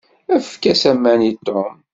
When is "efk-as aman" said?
0.35-1.21